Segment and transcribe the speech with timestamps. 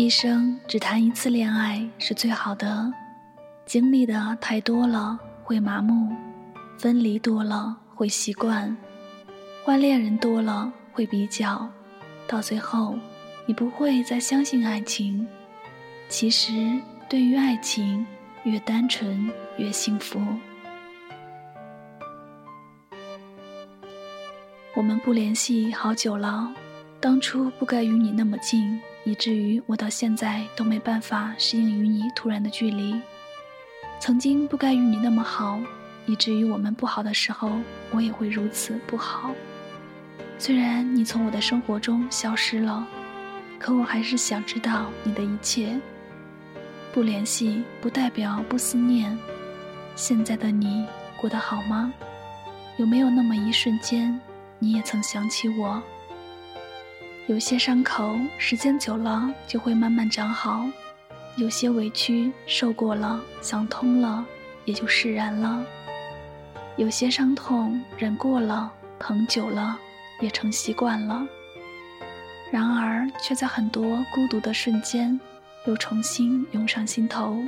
[0.00, 2.90] 一生只谈一次恋爱是最好的，
[3.66, 6.16] 经历的太多了会麻木，
[6.78, 8.74] 分离多了会习惯，
[9.62, 11.68] 换恋人多了会比较，
[12.26, 12.98] 到最后
[13.44, 15.28] 你不会再相信爱情。
[16.08, 16.50] 其实，
[17.06, 18.06] 对于爱情，
[18.44, 20.18] 越单纯越幸福。
[24.74, 26.50] 我们不联系好久了，
[26.98, 28.80] 当初不该与你那么近。
[29.04, 33.00] 以至于我到现在都没办法适应与你突然的距离。
[33.98, 35.60] 曾经不该与你那么好，
[36.06, 37.52] 以至于我们不好的时候，
[37.90, 39.34] 我也会如此不好。
[40.38, 42.86] 虽然你从我的生活中消失了，
[43.58, 45.78] 可我还是想知道你的一切。
[46.92, 49.16] 不联系不代表不思念。
[49.94, 50.86] 现在的你
[51.20, 51.92] 过得好吗？
[52.78, 54.18] 有没有那么一瞬间，
[54.58, 55.82] 你也曾想起我？
[57.30, 60.66] 有些伤口时间久了就会慢慢长好，
[61.36, 64.26] 有些委屈受过了想通了
[64.64, 65.64] 也就释然了，
[66.76, 69.78] 有些伤痛忍过了疼久了
[70.18, 71.24] 也成习惯了。
[72.50, 75.18] 然而却在很多孤独的瞬间
[75.68, 77.38] 又重新涌上心头。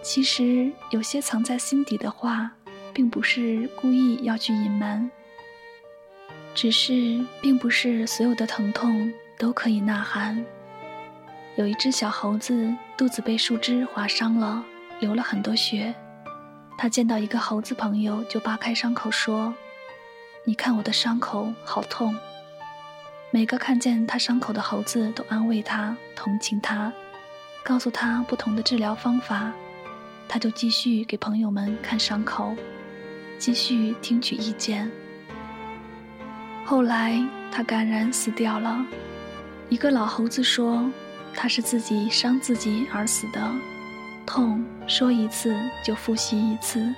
[0.00, 2.50] 其实有些藏在心底的话，
[2.94, 5.10] 并不是故意要去隐瞒。
[6.54, 10.44] 只是，并不是所有的疼痛都可以呐喊。
[11.56, 14.64] 有一只小猴子肚子被树枝划伤了，
[14.98, 15.94] 流了很多血。
[16.76, 19.54] 他见到一个猴子朋友，就扒开伤口说
[20.44, 22.14] ：“你看我的伤口好痛。”
[23.30, 26.92] 每个看见他伤口的猴子都安慰他、同情他，
[27.62, 29.52] 告诉他不同的治疗方法。
[30.28, 32.56] 他就继续给朋友们看伤口，
[33.38, 34.90] 继续听取意见。
[36.70, 38.86] 后来他感染死掉了。
[39.68, 40.88] 一个老猴子说
[41.34, 43.50] ：“他是自己伤自己而死的，
[44.24, 45.52] 痛说一次
[45.84, 46.94] 就复习一次。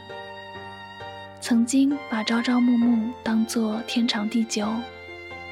[1.41, 4.71] 曾经把朝朝暮暮当作天长地久，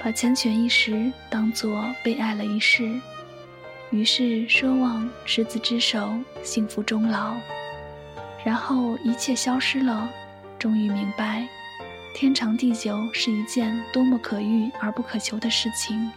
[0.05, 3.01] 把缱绻一时当作被爱了一世，
[3.89, 7.33] 于是奢望执子之手，幸福终老。
[8.45, 10.07] 然后一切消失了，
[10.59, 11.49] 终于明白。”
[12.13, 16.11] 天长地久是一件多么可遇而不可求的事情。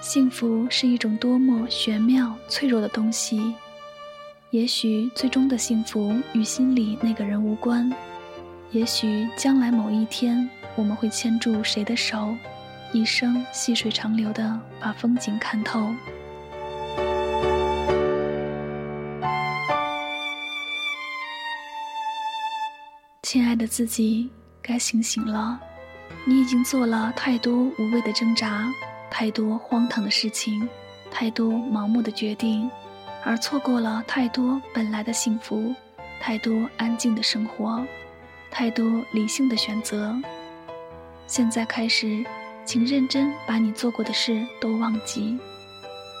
[0.00, 3.54] 幸福是一种多么玄妙、脆弱的东西。
[4.50, 7.90] 也许最终的幸福与心里那个人无关。
[8.70, 12.34] 也许将来某一天，我们会牵住谁的手，
[12.92, 15.94] 一生细水长流的把风景看透。
[23.22, 24.30] 亲爱的自己。
[24.62, 25.58] 该醒醒了，
[26.24, 28.64] 你已经做了太多无谓的挣扎，
[29.10, 30.68] 太多荒唐的事情，
[31.10, 32.70] 太多盲目的决定，
[33.24, 35.74] 而错过了太多本来的幸福，
[36.20, 37.84] 太多安静的生活，
[38.52, 40.16] 太多理性的选择。
[41.26, 42.24] 现在开始，
[42.64, 45.36] 请认真把你做过的事都忘记，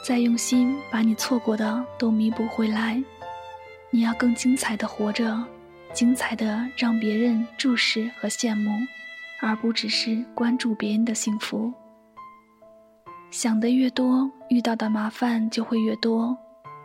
[0.04, 3.00] 再用心把你错过的都弥补回来。
[3.90, 5.44] 你要更精彩的活着。
[5.92, 8.70] 精彩的让别人注视和羡慕，
[9.40, 11.72] 而不只是关注别人的幸福。
[13.30, 16.34] 想的越多，遇到的麻烦就会越多；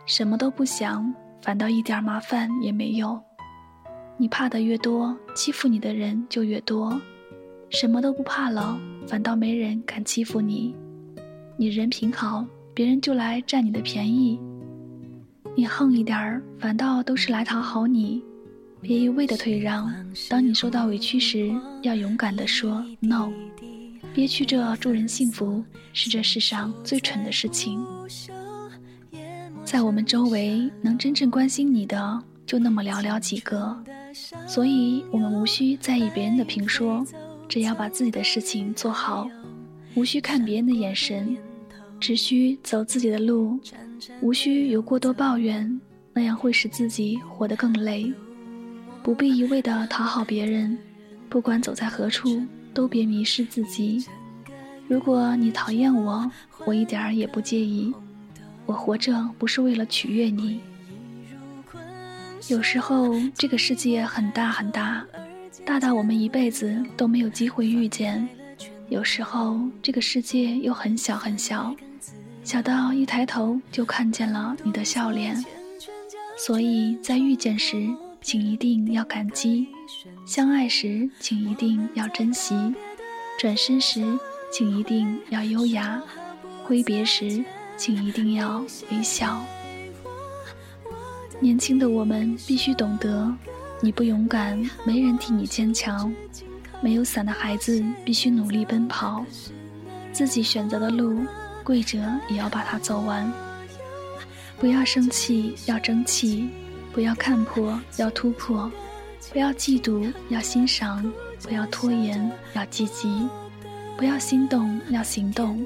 [0.06, 3.18] 什么都不想，反倒一点麻烦也没有。
[4.18, 6.90] 你怕的越多，欺负你的人就越多；
[7.70, 10.74] 什么都不怕了，反倒没人敢欺负你。
[11.56, 12.44] 你人品好，
[12.74, 14.38] 别人就来占你的便宜；
[15.56, 18.22] 你横一点儿，反倒都是来讨好你。
[18.80, 19.92] 别一味的退让，
[20.28, 21.52] 当你受到委屈时，
[21.82, 23.30] 要勇敢的说 no。
[24.14, 25.62] 憋屈着助人幸福，
[25.92, 27.84] 是这世上最蠢的事情。
[29.64, 33.76] 在我们周围，能真正关心你的，就那么寥寥几个。
[34.46, 37.04] 所以，我们无需在意别人的评说，
[37.48, 39.28] 只要把自己的事情做好，
[39.94, 41.36] 无需看别人的眼神，
[42.00, 43.60] 只需走自己的路，
[44.20, 45.80] 无需有过多抱怨，
[46.14, 48.12] 那样会使自己活得更累。
[49.08, 50.76] 不必一味的讨好别人，
[51.30, 52.42] 不管走在何处，
[52.74, 54.04] 都别迷失自己。
[54.86, 56.30] 如果你讨厌我，
[56.66, 57.90] 我一点儿也不介意。
[58.66, 60.60] 我活着不是为了取悦你。
[62.48, 65.02] 有时候这个世界很大很大，
[65.64, 68.28] 大到我们一辈子都没有机会遇见；
[68.90, 71.74] 有时候这个世界又很小很小，
[72.44, 75.42] 小到一抬头就看见了你的笑脸。
[76.36, 77.88] 所以在遇见时。
[78.20, 79.68] 请一定要感激，
[80.26, 82.54] 相爱时请一定要珍惜，
[83.38, 84.02] 转身时
[84.52, 86.02] 请一定要优雅，
[86.64, 87.42] 挥别时
[87.76, 89.42] 请一定要微笑。
[91.40, 93.32] 年轻的我们必须懂得，
[93.80, 96.12] 你不勇敢，没人替你坚强；
[96.82, 99.24] 没有伞的孩子必须努力奔跑，
[100.12, 101.20] 自己选择的路，
[101.62, 101.98] 跪着
[102.28, 103.32] 也要把它走完。
[104.58, 106.48] 不要生气，要争气；
[106.98, 108.68] 不要看破，要突破；
[109.32, 111.00] 不要嫉妒，要欣赏；
[111.44, 113.28] 不要拖延，要积极；
[113.96, 115.64] 不要心动，要行动。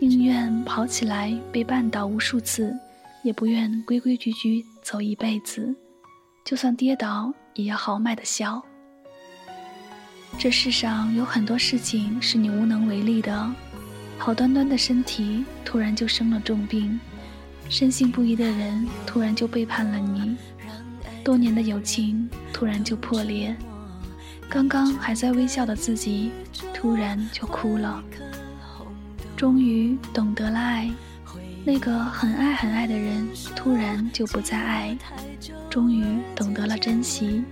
[0.00, 2.76] 宁愿跑起来被绊倒无数次。
[3.22, 5.72] 也不愿规规矩矩走一辈子，
[6.44, 8.60] 就算跌倒也要豪迈的笑。
[10.40, 13.48] 这世上有很多事情是你无能为力的，
[14.18, 16.98] 好端端的身体突然就生了重病，
[17.68, 20.21] 深信不疑的人突然就背叛了你，
[21.24, 23.56] 多年的友情突然就破裂，
[24.48, 26.32] 刚刚还在微笑的自己
[26.74, 28.02] 突然就哭了，
[29.36, 30.90] 终于懂得了爱。
[31.64, 34.98] 那个很爱很爱的人，突然就不再爱，
[35.70, 36.04] 终于
[36.34, 37.44] 懂得了珍惜。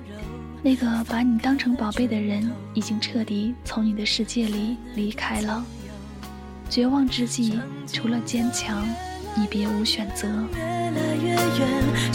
[0.63, 5.65] 那个把你当成宝贝的人，已经彻底从你的世界里离开了。
[6.69, 8.85] 绝望之际，除了坚强，
[9.37, 10.29] 你别无选择。
[10.55, 12.13] 越来越远，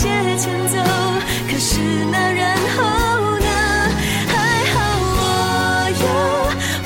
[0.00, 0.08] 些
[0.38, 0.78] 前奏
[1.46, 1.78] 可是
[2.10, 2.78] 那然后
[3.38, 3.48] 呢？
[4.28, 4.34] 还
[4.72, 4.74] 好
[5.12, 5.20] 我
[6.00, 6.04] 有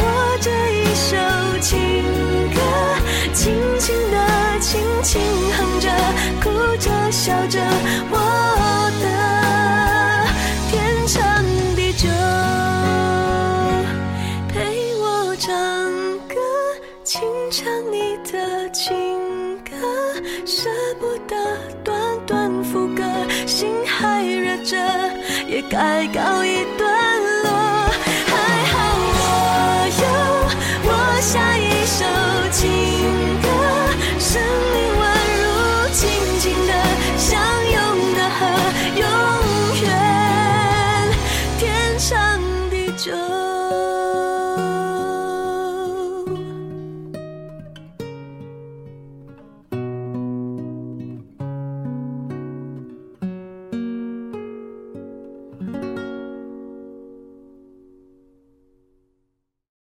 [0.02, 0.04] 我
[0.40, 1.14] 这一首
[1.60, 1.70] 情
[2.50, 2.58] 歌
[3.32, 3.38] 轻
[3.78, 4.16] 轻的
[4.58, 4.72] 轻
[5.04, 5.12] 轻
[5.56, 5.86] 哼着
[6.42, 7.60] 哭着笑着
[8.10, 8.16] 我
[9.00, 9.06] 的
[10.72, 10.72] 天
[11.06, 11.22] 长
[11.76, 12.08] 地久
[14.48, 14.52] 陪
[14.96, 15.48] 我唱
[16.26, 16.34] 歌
[17.04, 17.22] 清
[17.52, 17.62] 唱
[17.92, 18.82] 你的情
[19.58, 19.70] 歌
[20.44, 20.68] 舍
[20.98, 21.36] 不得
[21.84, 21.93] 短
[23.46, 24.76] 心还热着
[25.46, 27.03] 也该告一段